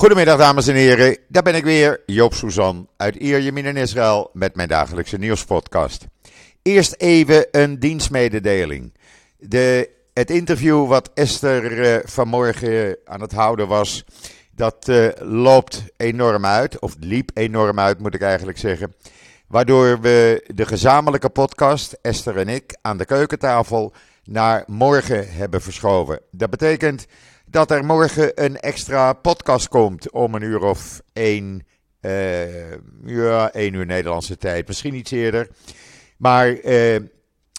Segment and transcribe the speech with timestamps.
[0.00, 4.56] Goedemiddag dames en heren, daar ben ik weer, Joop Suzan uit Ierjemien in Israël met
[4.56, 6.06] mijn dagelijkse nieuwspodcast.
[6.62, 8.94] Eerst even een dienstmededeling.
[9.38, 14.04] De, het interview wat Esther uh, vanmorgen aan het houden was,
[14.54, 18.94] dat uh, loopt enorm uit, of liep enorm uit moet ik eigenlijk zeggen.
[19.46, 23.92] Waardoor we de gezamenlijke podcast, Esther en ik, aan de keukentafel
[24.24, 26.20] naar morgen hebben verschoven.
[26.30, 27.06] Dat betekent
[27.50, 31.66] dat er morgen een extra podcast komt om een uur of één,
[32.00, 32.72] uh,
[33.04, 35.48] ja, één uur Nederlandse tijd, misschien iets eerder.
[36.16, 36.94] Maar uh,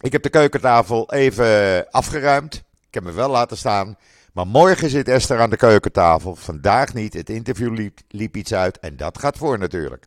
[0.02, 2.56] ik heb de keukentafel even afgeruimd.
[2.88, 3.98] Ik heb me wel laten staan.
[4.34, 6.36] Maar morgen zit Esther aan de keukentafel.
[6.36, 7.14] Vandaag niet.
[7.14, 8.80] Het interview liep, iets uit.
[8.80, 10.06] En dat gaat voor natuurlijk.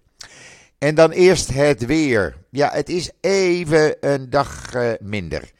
[0.78, 2.36] En dan eerst het weer.
[2.50, 5.50] Ja, het is even een dag uh, minder.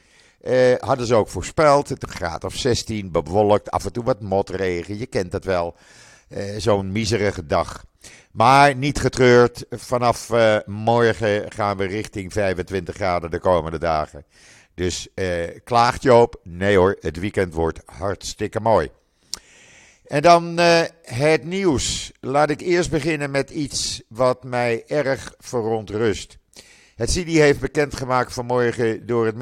[0.45, 1.89] Uh, hadden ze ook voorspeld.
[1.89, 4.99] Het graad of 16, bewolkt, af en toe wat motregen.
[4.99, 5.75] Je kent dat wel.
[6.29, 7.85] Uh, Zo'n miserige dag.
[8.33, 9.65] Maar niet getreurd.
[9.71, 14.25] Vanaf uh, morgen gaan we richting 25 graden de komende dagen.
[14.75, 15.09] Dus
[15.65, 16.41] klaagt Joop?
[16.43, 18.91] Nee hoor, het weekend wordt hartstikke mooi.
[20.07, 20.59] En dan
[21.03, 22.13] het nieuws.
[22.21, 26.39] Laat ik eerst beginnen met iets wat mij erg verontrust.
[26.95, 29.37] Het CIDI heeft bekendgemaakt vanmorgen door het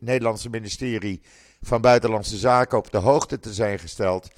[0.00, 1.22] Nederlandse ministerie
[1.60, 4.28] van Buitenlandse Zaken op de hoogte te zijn gesteld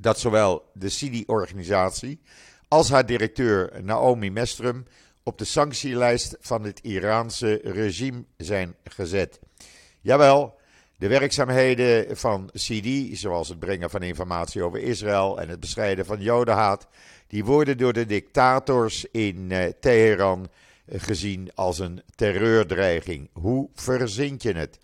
[0.00, 2.20] dat zowel de CIDI-organisatie
[2.68, 4.86] als haar directeur Naomi Mestrum
[5.22, 9.40] op de sanctielijst van het Iraanse regime zijn gezet.
[10.00, 10.58] Jawel,
[10.96, 16.20] de werkzaamheden van CIDI, zoals het brengen van informatie over Israël en het bestrijden van
[16.20, 16.86] jodenhaat,
[17.26, 20.48] die worden door de dictators in uh, Teheran
[20.90, 23.28] gezien als een terreurdreiging.
[23.32, 24.78] Hoe verzint je het?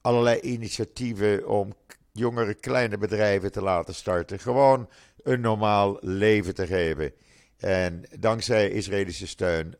[0.00, 1.74] Allerlei initiatieven om
[2.12, 4.38] jongere kleine bedrijven te laten starten.
[4.38, 4.88] Gewoon
[5.22, 7.12] een normaal leven te geven.
[7.56, 9.76] En dankzij Israëlische steun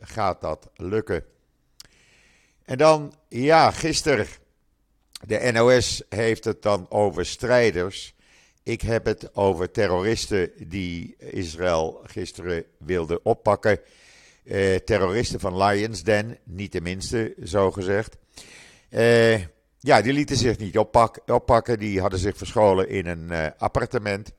[0.00, 1.24] gaat dat lukken.
[2.64, 4.26] En dan, ja, gisteren.
[5.26, 8.14] De NOS heeft het dan over strijders.
[8.66, 13.78] Ik heb het over terroristen die Israël gisteren wilden oppakken.
[14.44, 18.16] Eh, terroristen van Lions Den, niet de minste, zo gezegd.
[18.88, 19.38] Eh,
[19.78, 21.78] ja, die lieten zich niet oppak, oppakken.
[21.78, 24.32] Die hadden zich verscholen in een uh, appartement.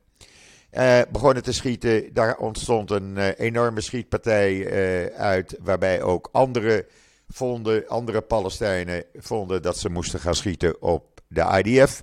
[1.10, 2.14] Begonnen te schieten.
[2.14, 5.56] Daar ontstond een enorme schietpartij uit.
[5.60, 6.86] Waarbij ook andere,
[7.28, 12.02] vonden, andere Palestijnen vonden dat ze moesten gaan schieten op de IDF.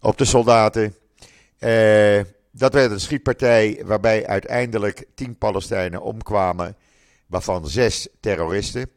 [0.00, 0.94] Op de soldaten.
[1.60, 2.20] Uh,
[2.52, 6.76] dat werd een schietpartij waarbij uiteindelijk tien Palestijnen omkwamen,
[7.26, 8.90] waarvan zes terroristen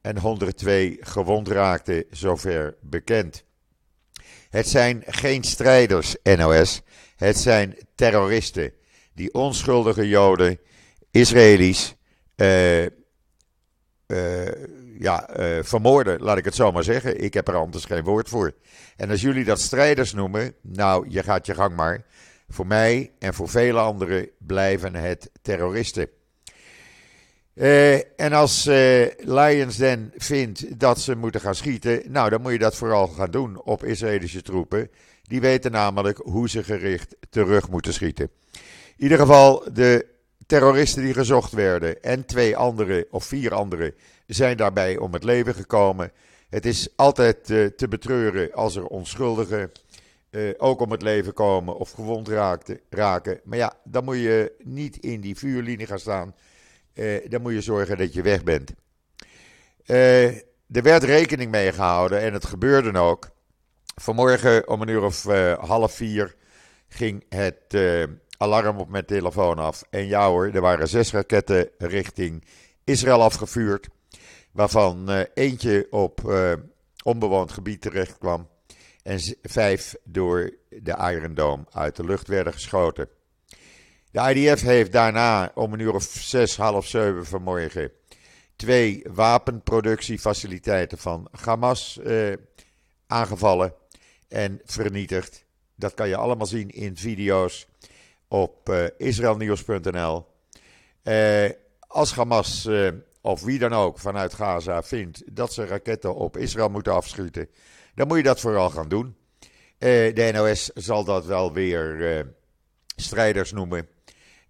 [0.00, 3.44] en 102 gewond raakten, zover bekend.
[4.50, 6.82] Het zijn geen strijders, NOS.
[7.16, 8.72] Het zijn terroristen
[9.14, 10.58] die onschuldige Joden,
[11.10, 11.94] Israëli's,
[12.36, 12.88] uh, uh,
[14.98, 15.28] ja,
[15.62, 17.22] vermoorden, laat ik het zo maar zeggen.
[17.22, 18.52] Ik heb er anders geen woord voor.
[18.96, 22.04] En als jullie dat strijders noemen, nou, je gaat je gang maar.
[22.48, 26.08] Voor mij en voor vele anderen blijven het terroristen.
[27.54, 32.52] Uh, en als uh, Lions Den vindt dat ze moeten gaan schieten, nou dan moet
[32.52, 34.90] je dat vooral gaan doen op Israëlische troepen
[35.22, 38.30] Die weten namelijk hoe ze gericht terug moeten schieten.
[38.96, 40.06] In ieder geval, de
[40.46, 43.94] terroristen die gezocht werden en twee andere of vier andere
[44.26, 46.12] zijn daarbij om het leven gekomen.
[46.48, 49.72] Het is altijd uh, te betreuren als er onschuldigen
[50.30, 53.40] uh, ook om het leven komen of gewond raakte, raken.
[53.44, 56.34] Maar ja, dan moet je niet in die vuurlinie gaan staan.
[56.94, 58.72] Uh, dan moet je zorgen dat je weg bent.
[59.86, 63.30] er werd rekening mee gehouden en het gebeurde ook.
[63.94, 65.22] Vanmorgen om een uur of
[65.58, 66.34] half vier
[66.88, 67.74] ging het
[68.36, 69.82] alarm op mijn telefoon af.
[69.90, 72.44] En ja hoor, er waren zes raketten richting
[72.84, 73.88] Israël afgevuurd.
[74.52, 76.52] Waarvan uh, eentje op uh,
[77.02, 78.48] onbewoond gebied terecht kwam.
[79.02, 83.08] En vijf door de Iron Dome uit de lucht werden geschoten.
[84.10, 87.90] De IDF heeft daarna om een uur of zes, half zeven vanmorgen
[88.56, 92.32] twee wapenproductiefaciliteiten van Hamas uh,
[93.06, 93.74] aangevallen
[94.28, 95.44] en vernietigd.
[95.74, 97.66] Dat kan je allemaal zien in video's
[98.28, 100.26] op uh, israelnieuws.nl.
[101.04, 102.88] Uh, als Hamas uh,
[103.20, 107.48] of wie dan ook vanuit Gaza vindt dat ze raketten op Israël moeten afschieten,
[107.94, 109.16] dan moet je dat vooral gaan doen.
[109.78, 112.26] de NOS zal dat wel weer
[112.96, 113.88] strijders noemen.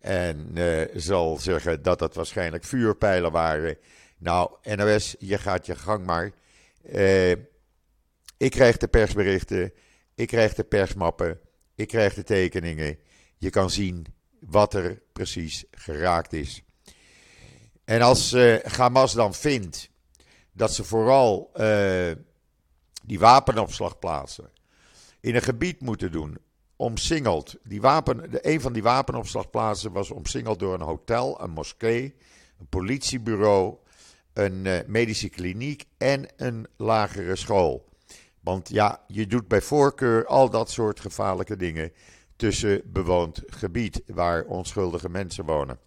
[0.01, 0.51] En
[0.95, 3.79] zal zeggen dat het waarschijnlijk vuurpijlen waren.
[4.19, 6.33] Nou, NOS, je gaat je gang maar.
[8.37, 9.73] ik krijg de persberichten,
[10.15, 11.41] ik krijg de persmappen,
[11.75, 12.99] ik krijg de tekeningen.
[13.39, 14.07] Je kan zien
[14.41, 16.63] wat er precies geraakt is.
[17.85, 19.91] En als uh, Hamas dan vindt
[20.53, 22.13] dat ze vooral uh,
[23.05, 24.51] die wapenopslagplaatsen
[25.21, 26.39] in een gebied moeten doen,
[26.77, 27.55] omsingeld.
[27.65, 32.15] Die wapen, de, een van die wapenopslagplaatsen was omsingeld door een hotel, een moskee,
[32.59, 33.77] een politiebureau,
[34.33, 37.89] een uh, medische kliniek en een lagere school.
[38.41, 41.93] Want ja, je doet bij voorkeur al dat soort gevaarlijke dingen
[42.37, 45.79] tussen bewoond gebied waar onschuldige mensen wonen.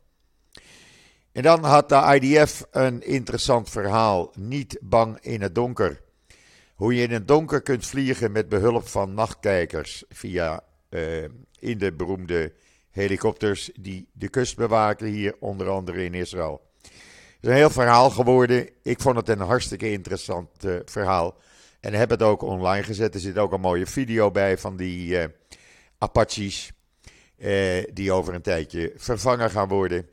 [1.31, 4.31] En dan had de IDF een interessant verhaal.
[4.37, 6.01] Niet bang in het donker.
[6.75, 11.23] Hoe je in het donker kunt vliegen met behulp van nachtkijkers via uh,
[11.59, 12.53] in de beroemde
[12.91, 16.61] helikopters die de kust bewaken hier onder andere in Israël.
[16.81, 16.91] Het
[17.41, 18.69] is een heel verhaal geworden.
[18.83, 21.37] Ik vond het een hartstikke interessant uh, verhaal.
[21.79, 23.13] En heb het ook online gezet.
[23.13, 25.23] Er zit ook een mooie video bij van die uh,
[25.99, 26.71] Apaches.
[27.37, 30.09] Eh, die over een tijdje vervangen gaan worden.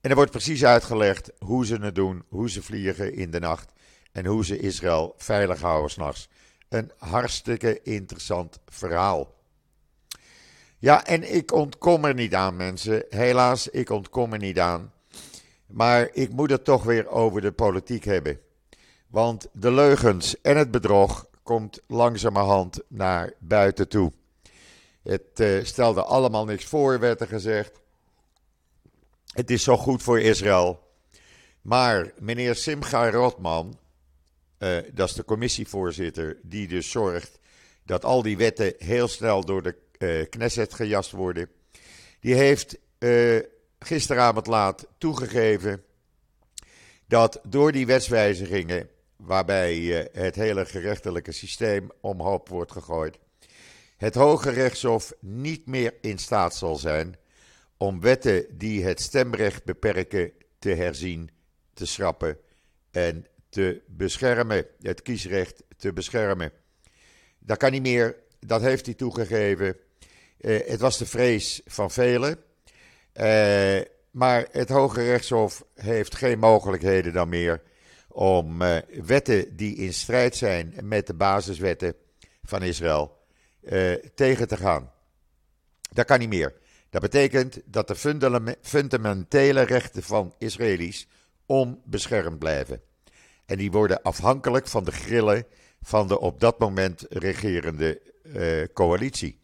[0.00, 3.72] En er wordt precies uitgelegd hoe ze het doen, hoe ze vliegen in de nacht
[4.12, 6.28] en hoe ze Israël veilig houden s'nachts.
[6.68, 9.34] Een hartstikke interessant verhaal.
[10.78, 13.04] Ja, en ik ontkom er niet aan, mensen.
[13.08, 14.92] Helaas, ik ontkom er niet aan.
[15.66, 18.40] Maar ik moet het toch weer over de politiek hebben.
[19.06, 24.12] Want de leugens en het bedrog komt langzamerhand naar buiten toe.
[25.04, 27.80] Het uh, stelde allemaal niks voor, werd er gezegd.
[29.26, 30.82] Het is zo goed voor Israël.
[31.62, 33.78] Maar meneer Simcha Rotman,
[34.58, 37.38] uh, dat is de commissievoorzitter, die dus zorgt
[37.84, 41.48] dat al die wetten heel snel door de uh, Knesset gejast worden,
[42.20, 42.78] die heeft
[43.78, 45.84] gisteravond laat toegegeven
[47.06, 53.18] dat door die wetswijzigingen, waarbij het hele gerechtelijke systeem omhoop wordt gegooid,
[53.96, 57.16] het Hoge Rechtshof niet meer in staat zal zijn
[57.76, 61.30] om wetten die het stemrecht beperken te herzien,
[61.74, 62.38] te schrappen
[62.90, 66.52] en te beschermen, het kiesrecht te beschermen.
[67.38, 69.76] Dat kan niet meer, dat heeft hij toegegeven.
[70.40, 72.38] Uh, het was de vrees van velen.
[73.14, 73.80] Uh,
[74.10, 77.62] maar het Hoge Rechtshof heeft geen mogelijkheden dan meer
[78.08, 81.94] om uh, wetten die in strijd zijn met de basiswetten
[82.42, 83.23] van Israël
[83.64, 84.92] uh, tegen te gaan.
[85.92, 86.54] Dat kan niet meer.
[86.90, 87.96] Dat betekent dat de
[88.60, 91.06] fundamentele rechten van Israëli's
[91.46, 92.80] onbeschermd blijven.
[93.46, 95.46] En die worden afhankelijk van de grillen
[95.82, 99.38] van de op dat moment regerende uh, coalitie.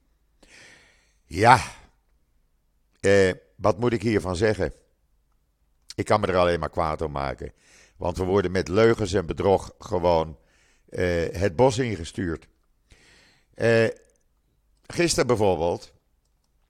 [1.24, 1.60] Ja,
[3.00, 4.72] uh, wat moet ik hiervan zeggen?
[5.94, 7.52] Ik kan me er alleen maar kwaad om maken.
[7.96, 10.38] Want we worden met leugens en bedrog gewoon
[11.32, 12.48] het bos ingestuurd.
[14.92, 15.92] Gisteren bijvoorbeeld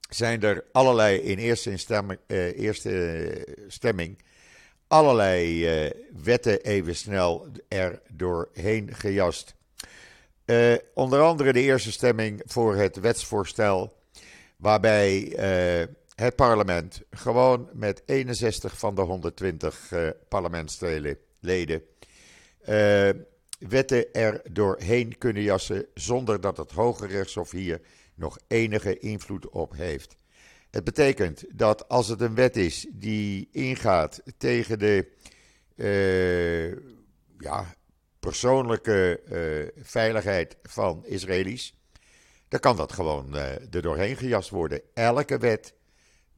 [0.09, 4.23] zijn er allerlei in eerste, stemming, uh, eerste stemming
[4.87, 5.91] allerlei uh,
[6.23, 9.55] wetten even snel er doorheen gejast.
[10.45, 13.93] Uh, onder andere de eerste stemming voor het wetsvoorstel,
[14.57, 15.33] waarbij
[16.15, 19.93] het parlement gewoon met 61 van de 120
[20.27, 21.17] parlementsleden
[23.59, 27.81] wetten er doorheen kunnen jassen zonder dat het Hoge Rechtshof hier
[28.15, 30.15] nog enige invloed op heeft.
[30.71, 35.11] Het betekent dat als het een wet is die ingaat tegen de
[35.75, 36.71] uh,
[37.37, 37.75] ja,
[38.19, 41.75] persoonlijke uh, veiligheid van Israëli's,
[42.47, 44.81] dan kan dat gewoon uh, er doorheen gejast worden.
[44.93, 45.73] Elke wet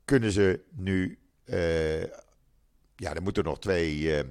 [0.05, 1.19] kunnen ze nu,
[2.95, 4.23] ja, er moeten nog twee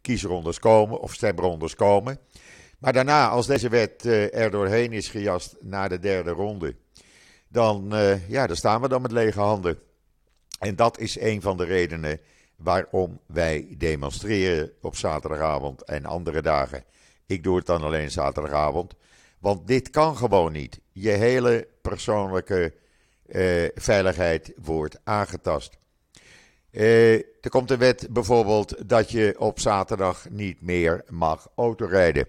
[0.00, 2.18] kiesrondes komen of stemrondes komen.
[2.80, 6.74] Maar daarna, als deze wet er doorheen is gejast naar de derde ronde,
[7.48, 9.78] dan, uh, ja, dan staan we dan met lege handen.
[10.58, 12.20] En dat is een van de redenen
[12.56, 16.84] waarom wij demonstreren op zaterdagavond en andere dagen.
[17.26, 18.94] Ik doe het dan alleen zaterdagavond,
[19.38, 20.80] want dit kan gewoon niet.
[20.92, 22.74] Je hele persoonlijke
[23.26, 25.78] uh, veiligheid wordt aangetast.
[26.70, 32.26] Er komt een wet bijvoorbeeld dat je op zaterdag niet meer mag autorijden.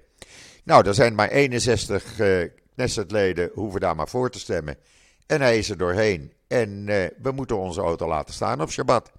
[0.63, 4.77] Nou, er zijn maar 61 uh, Knessetleden, hoeven daar maar voor te stemmen.
[5.25, 6.33] En hij is er doorheen.
[6.47, 9.11] En uh, we moeten onze auto laten staan op Shabbat.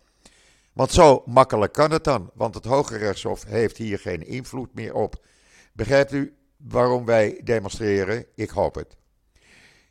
[0.72, 2.30] Want zo makkelijk kan het dan.
[2.34, 5.24] Want het Hoge Rechtshof heeft hier geen invloed meer op.
[5.72, 8.26] Begrijpt u waarom wij demonstreren?
[8.34, 8.96] Ik hoop het.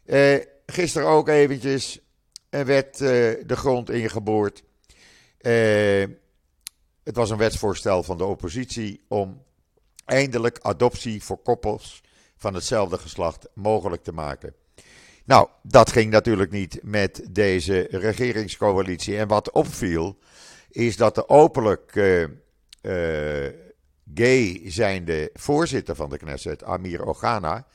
[0.06, 2.00] Uh, gisteren ook eventjes
[2.50, 4.64] een wet de grond ingeboord.
[7.04, 9.44] het was een wetsvoorstel van de oppositie om
[10.12, 12.02] eindelijk adoptie voor koppels
[12.38, 14.54] van hetzelfde geslacht mogelijk te maken.
[15.26, 19.18] Nou, dat ging natuurlijk niet met deze regeringscoalitie.
[19.18, 20.18] En wat opviel,
[20.70, 22.28] is dat de openlijk uh, uh,
[24.14, 27.68] gay zijnde voorzitter van de Knesset, Amir Ogana,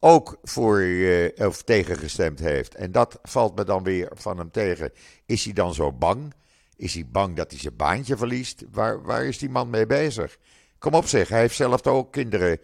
[0.00, 2.74] ook voor uh, of tegengestemd heeft.
[2.74, 4.92] En dat valt me dan weer van hem tegen.
[5.26, 6.34] Is hij dan zo bang?
[6.76, 8.64] Is hij bang dat hij zijn baantje verliest?
[8.72, 10.38] Waar, waar is die man mee bezig?
[10.78, 12.58] Kom op zeg, hij heeft zelf ook kinderen.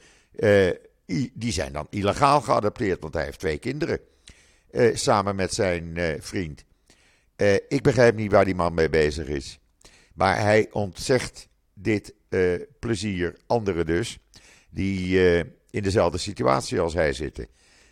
[1.33, 4.01] die zijn dan illegaal geadopteerd, want hij heeft twee kinderen.
[4.71, 6.65] Uh, samen met zijn uh, vriend.
[7.69, 9.59] Ik begrijp niet waar die man mee bezig is.
[10.15, 12.15] Maar hij ontzegt dit
[12.79, 14.19] plezier anderen dus,
[14.71, 15.19] die
[15.71, 17.49] in dezelfde situatie als hij zitten.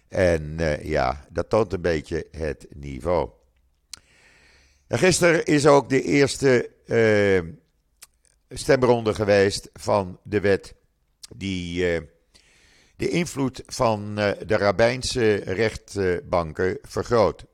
[0.09, 3.31] En ja, dat toont een beetje het niveau.
[4.87, 6.71] En gisteren is ook de eerste
[8.55, 10.75] stemronde geweest van de wet
[11.37, 11.85] die
[13.03, 17.45] de invloed van eh, de rabbijnse rechtbanken vergroot.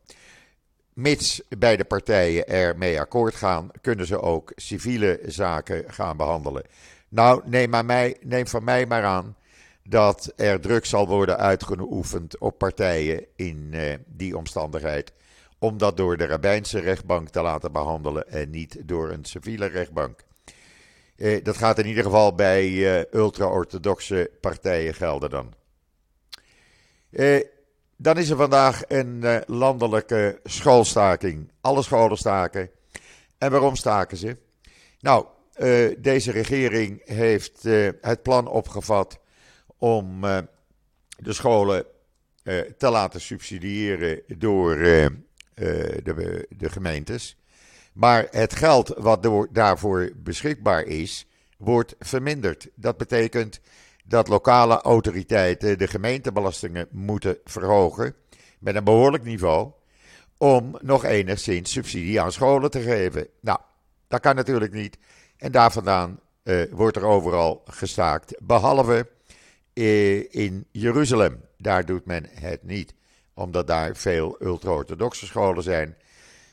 [0.93, 6.63] Mits beide partijen ermee akkoord gaan, kunnen ze ook civiele zaken gaan behandelen.
[7.09, 9.37] Nou, neem, maar mij, neem van mij maar aan
[9.85, 13.75] dat er druk zal worden uitgeoefend op partijen in
[14.07, 15.13] die omstandigheid.
[15.59, 20.25] Om dat door de rabbijnse rechtbank te laten behandelen en niet door een civiele rechtbank.
[21.19, 25.55] Eh, dat gaat in ieder geval bij uh, ultra-orthodoxe partijen gelden dan.
[27.11, 27.41] Eh,
[27.97, 31.51] dan is er vandaag een uh, landelijke schoolstaking.
[31.61, 32.71] Alle scholen staken.
[33.39, 34.37] En waarom staken ze?
[35.01, 37.63] Nou, uh, deze regering heeft
[38.01, 39.19] het plan opgevat
[39.77, 40.21] om
[41.17, 41.85] de scholen
[42.79, 47.37] te laten subsidiëren door de, de gemeentes.
[47.99, 51.27] Maar het geld wat daarvoor beschikbaar is,
[51.57, 52.69] wordt verminderd.
[52.75, 53.61] Dat betekent
[54.05, 58.15] dat lokale autoriteiten de gemeentebelastingen moeten verhogen
[58.59, 59.73] met een behoorlijk niveau
[60.37, 63.27] om nog enigszins subsidie aan scholen te geven.
[63.41, 63.59] Nou,
[64.09, 64.99] dat kan natuurlijk niet.
[65.37, 69.09] En daar vandaan uh, wordt er overal gestaakt, behalve
[69.75, 71.41] uh, in Jeruzalem.
[71.57, 72.95] Daar doet men het niet,
[73.35, 75.97] omdat daar veel ultra-orthodoxe scholen zijn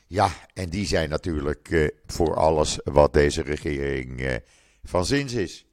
[0.06, 4.34] ja, en die zijn natuurlijk uh, voor alles wat deze regering uh,
[4.84, 5.66] van zins is.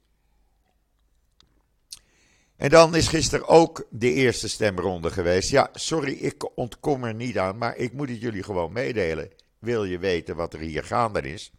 [2.56, 5.50] En dan is gisteren ook de eerste stemronde geweest.
[5.50, 9.30] Ja, sorry, ik ontkom er niet aan, maar ik moet het jullie gewoon meedelen.
[9.58, 11.52] Wil je weten wat er hier gaande is?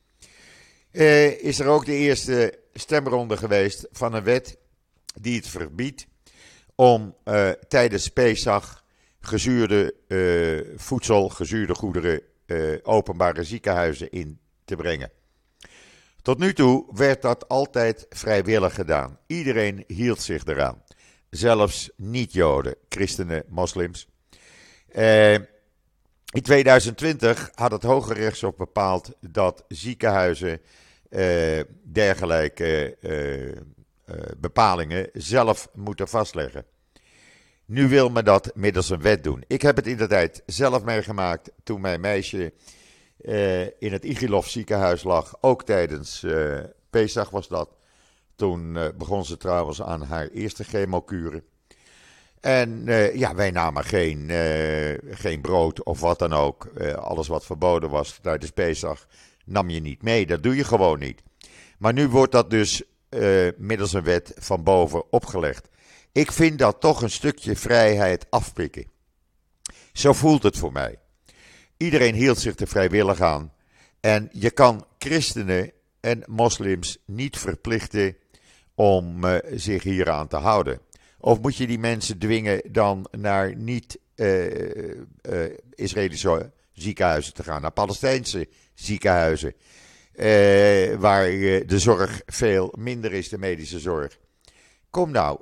[0.91, 4.57] Uh, is er ook de eerste stemronde geweest van een wet
[5.21, 6.07] die het verbiedt
[6.75, 7.15] om
[7.67, 8.83] tijdens Pesach
[9.19, 9.93] gezuurde
[10.75, 15.11] voedsel, gezuurde goederen uh, openbare ziekenhuizen in te brengen.
[16.21, 19.19] Tot nu toe werd dat altijd vrijwillig gedaan.
[19.27, 20.83] Iedereen hield zich eraan.
[21.29, 24.07] Zelfs niet-Joden, christenen, moslims.
[24.95, 30.61] Uh, in 2020 had het Hoge Rechtshof bepaald dat ziekenhuizen
[31.09, 32.97] uh, dergelijke
[34.37, 36.65] bepalingen zelf moeten vastleggen.
[37.67, 39.43] Nu wil men dat middels een wet doen.
[39.47, 42.53] Ik heb het in de tijd zelf meegemaakt toen mijn meisje
[43.21, 45.33] uh, in het Igilov ziekenhuis lag.
[45.41, 47.69] Ook tijdens uh, Pesach was dat.
[48.35, 51.43] Toen begon ze trouwens aan haar eerste chemokuren.
[52.39, 54.29] En ja, wij namen geen,
[55.09, 56.67] geen brood of wat dan ook.
[56.95, 59.07] alles wat verboden was tijdens Pesach
[59.45, 60.25] nam je niet mee.
[60.25, 61.21] Dat doe je gewoon niet.
[61.77, 62.83] Maar nu wordt dat dus
[63.57, 65.69] middels een wet van boven opgelegd.
[66.15, 68.85] Ik vind dat toch een stukje vrijheid afpikken.
[69.93, 70.99] Zo voelt het voor mij.
[71.77, 73.53] Iedereen hield zich er vrijwillig aan.
[73.99, 78.17] En je kan christenen en moslims niet verplichten
[78.75, 80.79] om uh, zich hieraan te houden.
[81.19, 86.41] Of moet je die mensen dwingen dan naar niet-Israëlische uh, uh,
[86.73, 89.53] ziekenhuizen te gaan, naar Palestijnse ziekenhuizen,
[90.99, 91.25] waar
[91.65, 94.17] de zorg veel minder is, de medische zorg.
[94.89, 95.39] Kom nou,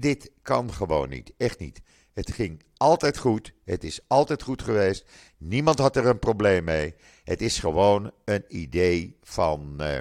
[0.00, 1.80] dit kan gewoon niet, echt niet.
[2.12, 3.52] Het ging altijd goed.
[3.64, 5.04] Het is altijd goed geweest.
[5.38, 6.94] Niemand had er een probleem mee.
[7.24, 9.98] Het is gewoon een idee van uh,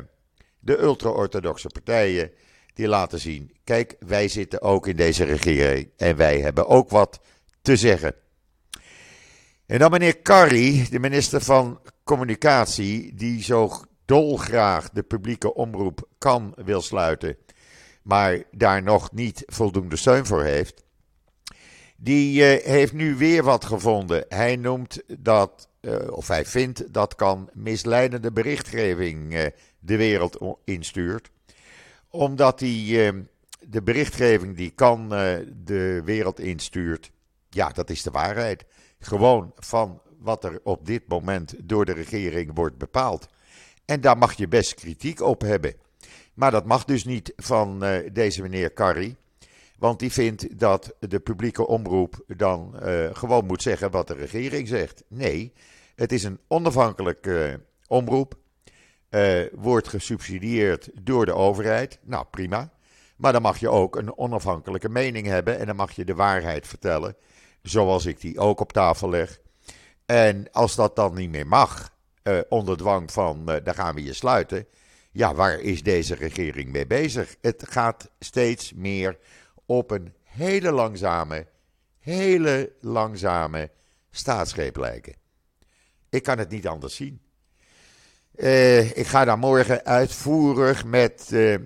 [0.59, 2.31] de ultra-orthodoxe partijen.
[2.73, 5.89] Die laten zien: kijk, wij zitten ook in deze regering.
[5.97, 7.19] En wij hebben ook wat
[7.61, 8.15] te zeggen.
[9.65, 13.71] En dan meneer Carri, de minister van Communicatie, die zo
[14.05, 17.37] dolgraag de publieke omroep kan wil sluiten,
[18.09, 20.83] maar daar nog niet voldoende steun voor heeft.
[21.97, 24.25] Die uh, heeft nu weer wat gevonden.
[24.27, 29.45] Hij noemt dat, uh, of hij vindt dat kan misleidende berichtgeving uh,
[29.79, 31.29] de wereld instuurt.
[32.09, 35.09] Omdat de berichtgeving die kan
[35.63, 37.11] de wereld instuurt,
[37.49, 38.65] ja, dat is de waarheid.
[38.99, 43.27] Gewoon van wat er op dit moment door de regering wordt bepaald.
[43.85, 45.73] En daar mag je best kritiek op hebben.
[46.39, 49.17] Maar dat mag dus niet van deze meneer Carrie.
[49.77, 54.67] Want die vindt dat de publieke omroep dan uh, gewoon moet zeggen wat de regering
[54.67, 55.03] zegt.
[55.07, 55.53] Nee,
[55.95, 58.37] het is een onafhankelijke uh, omroep.
[59.51, 61.99] Wordt gesubsidieerd door de overheid.
[62.03, 62.71] Nou, prima.
[63.15, 65.59] Maar dan mag je ook een onafhankelijke mening hebben.
[65.59, 67.15] En dan mag je de waarheid vertellen.
[67.61, 69.39] Zoals ik die ook op tafel leg.
[70.05, 71.97] En als dat dan niet meer mag,
[72.49, 74.67] onder dwang van daar gaan we je sluiten.
[75.11, 77.35] Ja, waar is deze regering mee bezig?
[77.41, 79.17] Het gaat steeds meer
[79.65, 81.47] op een hele langzame,
[81.99, 83.71] hele langzame
[84.11, 85.15] staatsgreep lijken.
[86.09, 87.21] Ik kan het niet anders zien.
[88.35, 91.57] Uh, ik ga daar morgen uitvoerig met uh,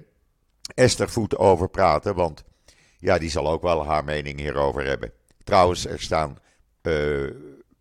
[0.76, 2.44] Esther Voet over praten, want
[2.98, 5.12] ja, die zal ook wel haar mening hierover hebben.
[5.44, 6.38] Trouwens, er staan
[6.82, 7.32] uh,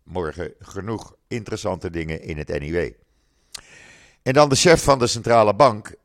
[0.03, 2.91] morgen genoeg interessante dingen in het NIW.
[4.23, 5.95] En dan de chef van de centrale bank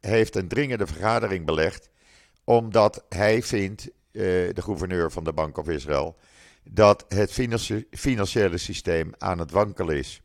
[0.00, 1.90] heeft een dringende vergadering belegd
[2.44, 3.92] omdat hij vindt, uh,
[4.52, 6.16] de gouverneur van de Bank of Israël,
[6.64, 7.32] dat het
[7.90, 10.20] financiële systeem aan het wankelen is.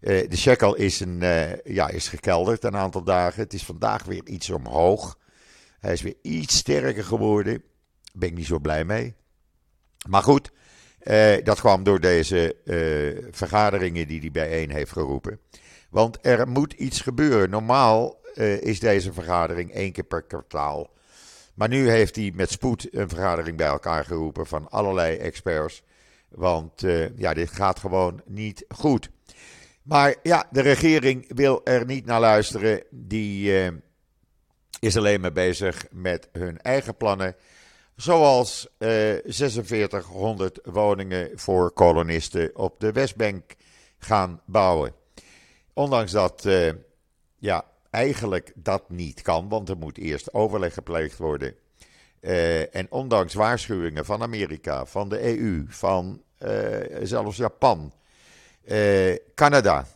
[0.00, 1.18] Uh, de shekel is, een,
[1.64, 3.42] ja, is gekelderd een aantal dagen.
[3.42, 5.18] Het is vandaag weer iets omhoog.
[5.80, 7.52] Hij is weer iets sterker geworden.
[7.52, 9.14] Daar ben ik niet zo blij mee.
[10.08, 10.50] Maar goed,
[11.44, 12.56] dat kwam door deze
[13.30, 15.40] vergaderingen die hij bijeen heeft geroepen.
[15.90, 17.50] Want er moet iets gebeuren.
[17.50, 18.20] Normaal
[18.60, 20.90] is deze vergadering één keer per kwartaal.
[21.54, 25.82] Maar nu heeft hij met spoed een vergadering bij elkaar geroepen van allerlei experts.
[26.28, 29.10] Want uh, ja, dit gaat gewoon niet goed.
[29.82, 32.82] Maar ja, de regering wil er niet naar luisteren.
[32.90, 33.68] Die uh,
[34.80, 37.36] is alleen maar bezig met hun eigen plannen.
[37.96, 43.54] Zoals uh, eh, 4600 woningen voor kolonisten op de Westbank
[43.98, 44.94] gaan bouwen.
[45.80, 46.48] Ondanks dat
[47.38, 51.54] ja, eigenlijk dat niet kan, want er moet eerst overleg gepleegd worden.
[52.20, 57.92] Uh, en ondanks waarschuwingen van Amerika, van de EU, van uh, zelfs Japan,
[59.34, 59.86] Canada,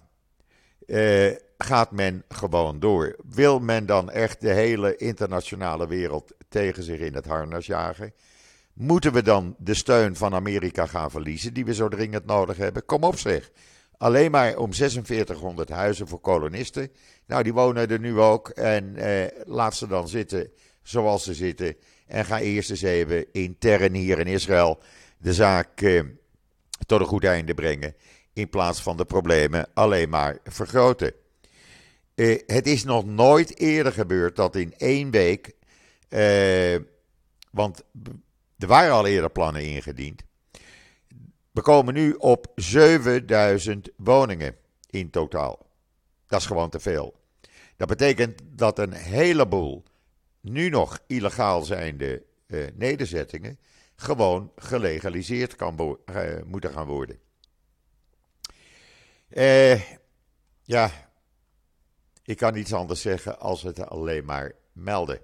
[1.59, 3.17] gaat men gewoon door.
[3.29, 8.13] Wil men dan echt de hele internationale wereld tegen zich in het harnas jagen?
[8.73, 12.85] Moeten we dan de steun van Amerika gaan verliezen, die we zo dringend nodig hebben?
[12.85, 13.51] Kom op zeg.
[13.99, 16.91] Alleen maar om 4600 huizen voor kolonisten.
[17.27, 18.49] Nou, die wonen er nu ook.
[18.49, 20.51] En eh, laat ze dan zitten
[20.83, 21.77] zoals ze zitten.
[22.07, 24.83] En ga eerst eens even intern hier in Israël
[25.19, 26.03] de zaak eh,
[26.87, 27.95] tot een goed einde brengen.
[28.33, 31.13] In plaats van de problemen alleen maar vergroten.
[32.15, 35.53] Eh, het is nog nooit eerder gebeurd dat in één week.
[36.09, 36.77] Eh,
[37.51, 37.83] want
[38.59, 40.23] er waren al eerder plannen ingediend.
[41.55, 44.57] We komen nu op 7000 woningen
[44.91, 45.67] in totaal.
[46.27, 47.15] Dat is gewoon te veel.
[47.77, 49.83] Dat betekent dat een heleboel
[50.41, 53.59] nu nog illegaal zijnde uh, nederzettingen
[53.97, 57.19] gewoon gelegaliseerd kan uh, moeten gaan worden.
[59.31, 59.81] Uh,
[60.63, 61.11] ja,
[62.25, 65.21] ik kan niets anders zeggen als het alleen maar melden.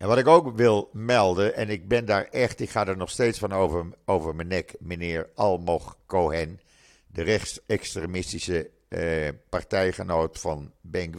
[0.00, 3.10] En wat ik ook wil melden, en ik ben daar echt, ik ga er nog
[3.10, 6.60] steeds van over, over mijn nek, meneer Almog Cohen,
[7.06, 11.14] de rechtsextremistische eh, partijgenoot van Ben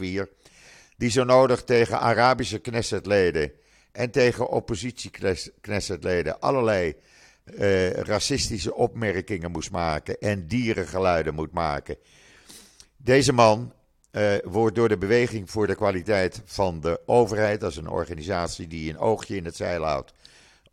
[0.96, 3.52] die zo nodig tegen Arabische Knessetleden
[3.92, 6.94] en tegen oppositie-Knessetleden allerlei
[7.44, 11.96] uh, racistische opmerkingen moest maken en dierengeluiden moet maken.
[12.96, 13.72] Deze man
[14.12, 18.66] uh, wordt door de Beweging voor de Kwaliteit van de Overheid, dat is een organisatie
[18.66, 20.12] die een oogje in het zeil houdt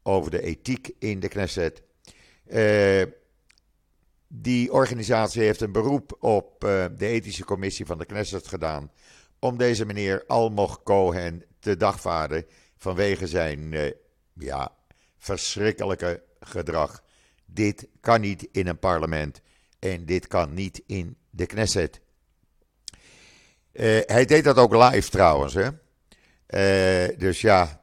[0.03, 1.81] over de ethiek in de Knesset.
[2.47, 3.03] Uh,
[4.27, 8.91] die organisatie heeft een beroep op de ethische commissie van de Knesset gedaan
[9.39, 12.45] om deze meneer Almog Cohen te dagvaarden
[12.77, 13.75] vanwege zijn
[14.33, 14.71] ja,
[15.17, 17.03] verschrikkelijke gedrag.
[17.45, 19.41] Dit kan niet in een parlement
[19.79, 22.01] en dit kan niet in de Knesset.
[23.73, 25.53] Uh, hij deed dat ook live trouwens.
[25.53, 25.69] Hè?
[26.49, 27.81] Uh, dus ja,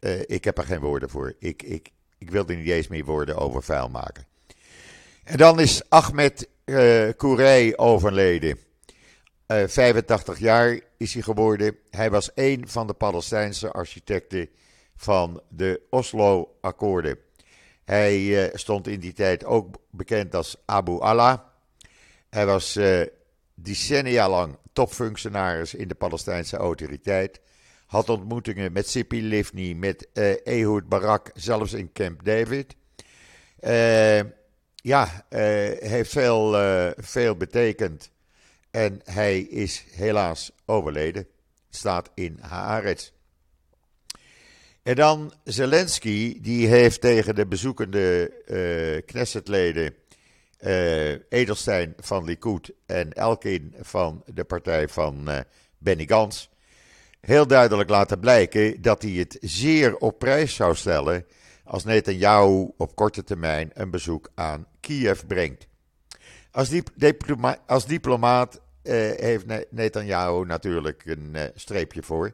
[0.00, 1.34] uh, ik heb er geen woorden voor.
[1.38, 4.26] Ik, ik, ik wilde niet eens meer woorden over vuil maken.
[5.24, 8.58] En dan is Ahmed uh, overleden.
[9.46, 11.76] 85 jaar is hij geworden.
[11.90, 14.48] Hij was een van de Palestijnse architecten
[14.96, 17.18] van de Oslo-akkoorden.
[17.84, 21.38] Hij stond in die tijd ook bekend als Abu Allah.
[22.30, 22.78] Hij was
[23.54, 27.40] decennia lang topfunctionaris in de Palestijnse autoriteit.
[27.86, 32.74] Had ontmoetingen met Sipi Livni, met uh, Ehud Barak, zelfs in Camp David.
[33.60, 34.18] Uh,
[34.74, 35.40] ja, uh,
[35.78, 36.52] heeft veel,
[36.96, 38.10] veel betekend.
[38.70, 41.26] En hij is helaas overleden.
[41.70, 43.12] Staat in Haaretz.
[44.82, 49.94] En dan Zelensky, die heeft tegen de bezoekende Knessetleden
[51.28, 55.38] Edelstein van Likud en Elkin van de partij van uh,
[55.78, 56.50] Benny Gans
[57.20, 61.26] heel duidelijk laten blijken dat hij het zeer op prijs zou stellen
[61.64, 65.66] als Netanyahu op korte termijn een bezoek aan Kiev brengt.
[66.50, 66.70] Als,
[67.66, 72.32] als diplomaat uh, heeft Netanyahu natuurlijk een streepje voor.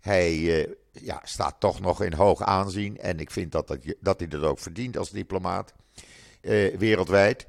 [0.00, 4.28] Hij ja, staat toch nog in hoog aanzien en ik vind dat, dat, dat hij
[4.28, 5.74] dat ook verdient als diplomaat
[6.78, 7.46] wereldwijd.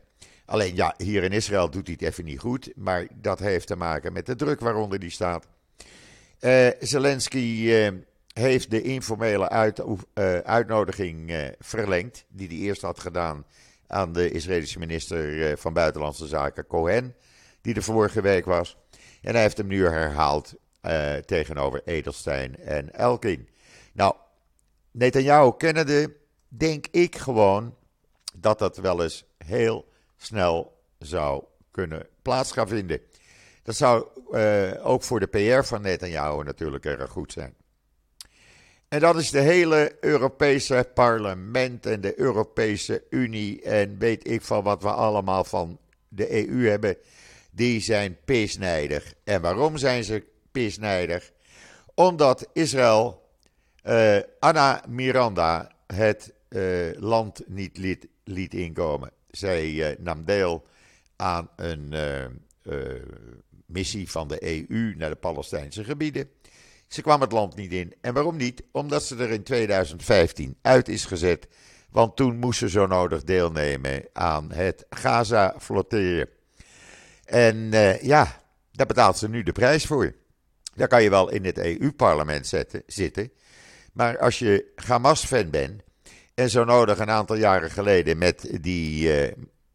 [0.49, 2.71] Alleen ja, hier in Israël doet hij het even niet goed.
[2.75, 5.47] Maar dat heeft te maken met de druk waaronder die staat.
[6.39, 7.91] Uh, Zelensky uh,
[8.33, 12.25] heeft de informele uit, uh, uitnodiging verlengd.
[12.27, 13.45] Die hij eerst had gedaan
[13.87, 17.15] aan de Israëlische minister van Buitenlandse Zaken, Cohen.
[17.61, 18.77] Die er vorige week was.
[19.21, 20.53] En hij heeft hem nu herhaald
[21.25, 23.49] tegenover Edelstein en Elkin.
[23.93, 24.15] Nou,
[24.91, 26.15] Netanyahu kennende,
[26.47, 27.75] denk ik gewoon
[28.35, 29.88] dat dat wel eens heel
[30.19, 33.01] snel zou kunnen plaats gaan vinden.
[33.63, 37.53] Dat zou uh, ook voor de PR van Netanyahu natuurlijk erg goed zijn.
[38.87, 44.63] En dat is de hele Europese parlement en de Europese Unie en weet ik van
[44.63, 46.97] wat we allemaal van de EU hebben.
[47.51, 49.13] Die zijn pisnijdig.
[49.23, 51.31] En waarom zijn ze pisnijdig?
[51.93, 53.29] Omdat Israël
[53.83, 59.11] uh, Anna Miranda het uh, land niet liet, liet inkomen.
[59.29, 60.65] Zij uh, nam deel
[61.15, 62.23] aan een uh,
[62.63, 63.01] uh,
[63.65, 66.29] missie van de EU naar de Palestijnse gebieden.
[66.87, 67.93] Ze kwam het land niet in.
[68.01, 68.63] En waarom niet?
[68.71, 71.47] Omdat ze er in 2015 uit is gezet.
[71.89, 76.29] Want toen moest ze zo nodig deelnemen aan het Gaza-flotteren.
[77.25, 77.69] En
[78.01, 80.15] ja, daar betaalt ze nu de prijs voor.
[80.75, 82.53] Daar kan je wel in het EU-parlement
[82.87, 83.31] zitten.
[83.93, 85.81] Maar als je Hamas-fan bent
[86.39, 89.31] en zo nodig een aantal jaren geleden met, die, uh,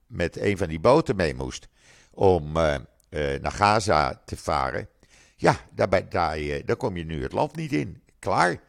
[0.06, 1.68] met een van die boten mee moest
[2.10, 2.74] om uh,
[3.10, 4.88] uh, naar Gaza te varen.
[5.36, 8.02] Ja, daarbij, daar, daar kom je nu het land niet in.
[8.18, 8.60] Klaar.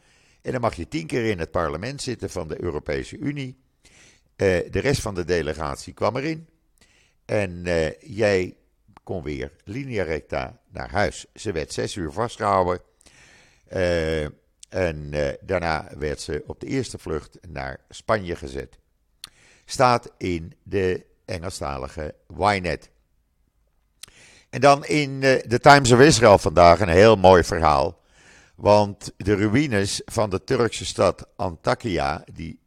[0.42, 3.58] En dan mag je tien keer in het parlement zitten van de Europese Unie.
[4.36, 6.48] de rest van de delegatie kwam erin.
[7.26, 7.64] En
[8.00, 8.56] jij
[9.04, 11.26] kon weer linea recta naar huis.
[11.34, 12.82] Ze werd zes uur vastgehouden.
[14.76, 18.78] En uh, daarna werd ze op de eerste vlucht naar Spanje gezet.
[19.66, 22.90] Staat in de Engelstalige Ynet.
[24.50, 28.02] En dan in uh, de Times of Israel vandaag een heel mooi verhaal.
[28.56, 32.60] Want de ruïnes van de Turkse stad Antakya, die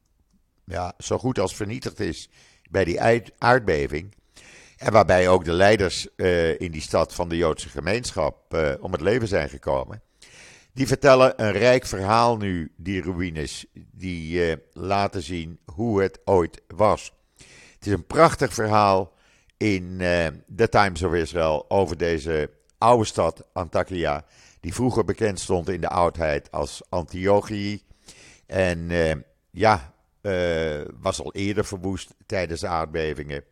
[0.65, 2.31] ja, zo goed als vernietigd is
[2.71, 3.01] bij die
[3.39, 4.15] aardbeving.
[4.77, 9.01] En waarbij ook de leiders uh, in die stad van de Joodse gemeenschap om het
[9.01, 10.03] leven zijn gekomen.
[10.79, 13.67] Die vertellen een rijk verhaal nu, die ruïnes.
[13.73, 17.13] Die uh, laten zien hoe het ooit was.
[17.75, 19.13] Het is een prachtig verhaal
[19.57, 24.25] in uh, The Times of Israel over deze oude stad Antakya,
[24.61, 27.83] die vroeger bekend stond in de oudheid als Antiochië.
[28.47, 29.13] En uh,
[29.51, 29.95] ja,
[31.01, 33.45] was al eerder verwoest tijdens aardbevingen.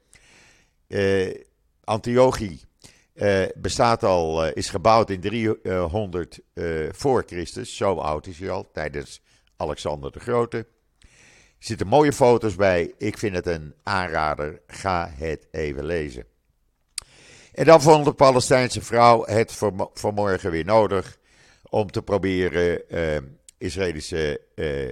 [3.17, 6.41] Antiochië bestaat al, is gebouwd in 300
[6.91, 7.77] voor Christus.
[7.77, 9.23] Zo oud is hij al, tijdens
[9.57, 10.57] Alexander de Grote.
[10.59, 12.95] Er zitten mooie foto's bij.
[12.99, 14.61] Ik vind het een aanrader.
[14.67, 16.25] Ga het even lezen.
[17.53, 19.59] En dan vond de Palestijnse vrouw het
[19.93, 21.19] vanmorgen weer nodig
[21.69, 22.83] om te proberen
[23.59, 24.41] Israëlische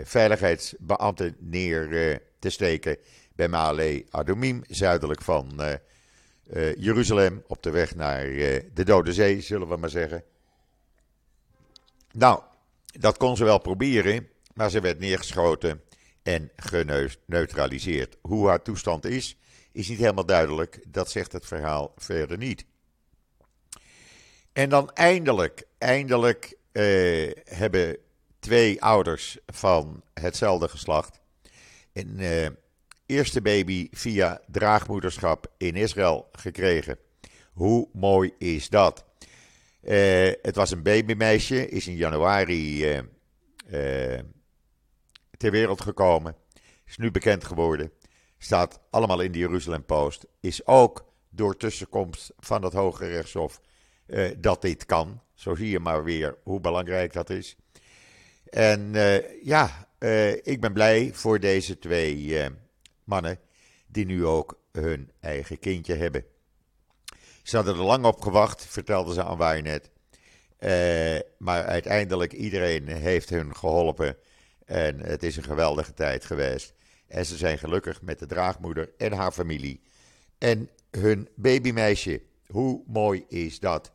[0.05, 2.97] veiligheidsbeambten neer te steken
[3.35, 5.61] bij Male Adumim, zuidelijk van
[6.77, 8.23] Jeruzalem, op de weg naar
[8.75, 10.25] de Dode Zee, zullen we maar zeggen.
[12.13, 12.43] Nou,
[12.87, 15.83] dat kon ze wel proberen, maar ze werd neergeschoten
[16.23, 18.17] en geneutraliseerd.
[18.21, 19.37] Hoe haar toestand is,
[19.73, 20.81] is niet helemaal duidelijk.
[20.87, 22.65] Dat zegt het verhaal verder niet.
[24.53, 27.97] En dan eindelijk, eindelijk uh, hebben
[28.39, 31.21] twee ouders van hetzelfde geslacht
[31.93, 32.47] uh,
[33.07, 36.99] eerste baby via draagmoederschap in Israël gekregen.
[37.53, 39.05] Hoe mooi is dat?
[39.83, 42.85] Uh, het was een babymeisje, is in januari
[45.37, 46.37] ter wereld gekomen.
[46.87, 47.93] Is nu bekend geworden.
[48.39, 50.27] Staat allemaal in de Jeruzalem Post.
[50.41, 53.61] Is ook door tussenkomst van het Hoge Rechtshof
[54.39, 55.21] dat dit kan.
[55.35, 57.57] Zo zie je maar weer hoe belangrijk dat is.
[58.51, 58.93] En
[59.43, 59.89] ja,
[60.43, 62.51] ik ben blij voor deze twee
[63.05, 63.39] mannen
[63.87, 66.25] die nu ook hun eigen kindje hebben.
[67.43, 69.91] Ze hadden er lang op gewacht, vertelden ze aan Waarnet.
[71.39, 74.17] maar uiteindelijk iedereen heeft hun geholpen.
[74.65, 76.75] En het is een geweldige tijd geweest.
[77.07, 79.83] En ze zijn gelukkig met de draagmoeder en haar familie.
[80.39, 82.23] En hun babymeisje.
[82.47, 83.93] Hoe mooi is dat?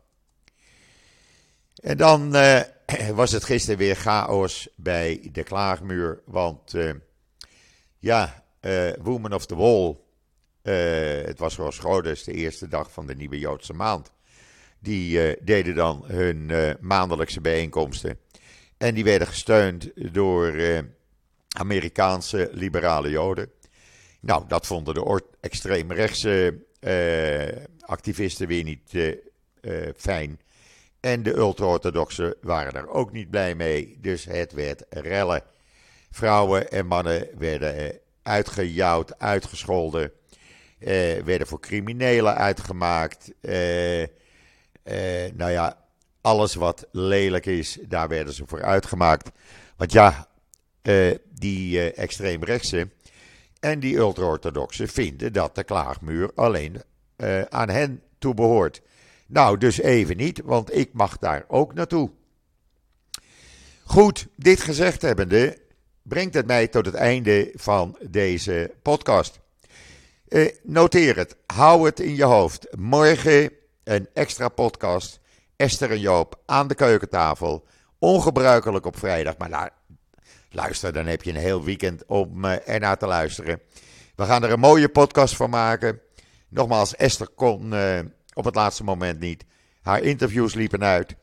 [1.82, 2.62] En dan uh,
[3.14, 6.22] was het gisteren weer chaos bij de klaagmuur.
[6.26, 6.94] Want uh,
[8.00, 9.98] ja, uh, Women of the Wall.
[11.26, 14.12] het was zoals Grodes, de eerste dag van de nieuwe Joodse maand.
[14.80, 18.20] Die deden dan hun maandelijkse bijeenkomsten.
[18.78, 20.54] En die werden gesteund door
[21.58, 23.52] Amerikaanse liberale Joden.
[24.20, 26.66] Nou, dat vonden de extreemrechtse
[27.80, 29.14] activisten weer niet
[29.96, 30.40] fijn.
[31.00, 35.44] En de ultra-orthodoxen waren er ook niet blij mee, dus het werd rellen.
[36.12, 37.98] Vrouwen en mannen werden eh,
[38.30, 40.12] uitgejouwd, uitgescholden,
[40.80, 43.32] eh, werden voor criminelen uitgemaakt.
[43.42, 45.78] Eh, eh, nou ja,
[46.22, 49.32] alles wat lelijk is, daar werden ze voor uitgemaakt.
[49.78, 50.28] Want ja,
[51.34, 52.90] die extreemrechtse
[53.60, 56.82] en die ultra-orthodoxen vinden dat de klaagmuur alleen
[57.50, 58.82] aan hen toebehoort.
[59.28, 62.12] Nou, dus even niet, want ik mag daar ook naartoe.
[63.84, 65.58] Goed, dit gezegd hebbende,
[66.10, 69.40] brengt het mij tot het einde van deze podcast.
[70.28, 72.68] Eh, noteer het, hou het in je hoofd.
[72.78, 73.52] Morgen
[73.84, 75.20] een extra podcast.
[75.56, 77.68] Esther en Joop aan de keukentafel.
[78.00, 79.70] Ongebruikelijk op vrijdag, maar nou,
[80.50, 83.62] luister, dan heb je een heel weekend om uh, ernaar te luisteren.
[84.16, 86.00] We gaan er een mooie podcast van maken.
[86.48, 87.74] Nogmaals, Esther kon.
[87.74, 88.00] Uh,
[88.34, 89.46] op het laatste moment niet.
[89.82, 91.16] Haar interviews liepen uit.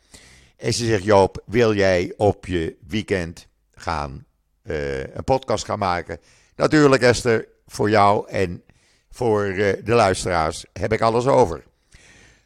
[0.56, 4.25] En ze zegt: Joop, wil jij op je weekend gaan
[4.66, 6.20] uh, een podcast gaan maken?
[6.56, 8.62] Natuurlijk, Esther, voor jou en
[9.10, 11.64] voor uh, de luisteraars heb ik alles over.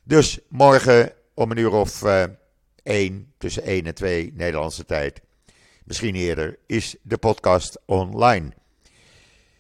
[0.03, 2.25] Dus morgen om een uur of uh,
[2.83, 5.21] één, tussen 1 en 2 Nederlandse tijd,
[5.85, 8.53] misschien eerder, is de podcast online.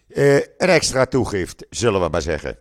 [0.09, 2.59] een extra toegift, zullen we maar zeggen.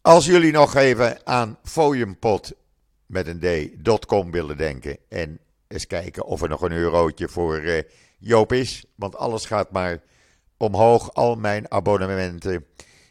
[0.00, 2.52] Als jullie nog even aan foliumpot
[3.06, 3.40] met een
[3.82, 7.84] d.com willen denken en eens kijken of er nog een eurotje voor
[8.18, 10.02] Joop is, want alles gaat maar
[10.56, 12.64] omhoog, al mijn abonnementen,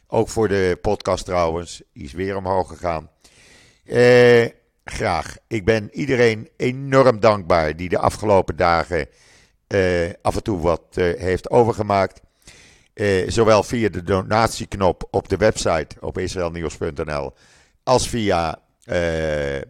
[0.07, 3.09] ook voor de podcast trouwens, is weer omhoog gegaan.
[3.85, 4.45] Uh,
[4.83, 5.35] graag.
[5.47, 9.07] Ik ben iedereen enorm dankbaar die de afgelopen dagen
[9.67, 12.21] uh, af en toe wat heeft overgemaakt.
[12.97, 17.33] Eh, zowel via de donatieknop op de website op israelnieuws.nl
[17.83, 19.61] als via eh,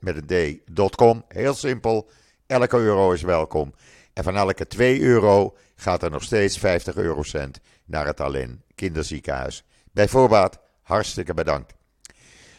[0.00, 1.24] met een d.com.
[1.28, 2.10] Heel simpel,
[2.46, 3.74] elke euro is welkom.
[4.12, 9.64] En van elke 2 euro gaat er nog steeds 50 eurocent naar het Alleen Kinderziekenhuis.
[9.92, 11.74] Bij voorbaat, hartstikke bedankt.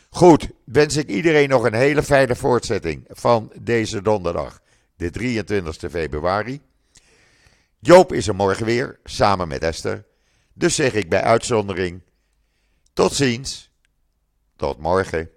[0.10, 4.62] Goed, wens ik iedereen nog een hele fijne voortzetting van deze donderdag,
[4.96, 6.62] de 23 februari.
[7.80, 10.06] Joop is er morgen weer, samen met Esther.
[10.54, 12.02] Dus zeg ik bij uitzondering:
[12.94, 13.72] tot ziens,
[14.56, 15.30] tot morgen.